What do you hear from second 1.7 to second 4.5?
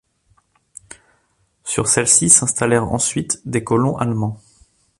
celles-ci s'installèrent ensuite des colons allemands.